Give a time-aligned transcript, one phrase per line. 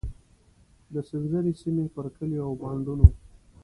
[0.93, 3.07] د سنځري سیمې پر کلیو او بانډونو.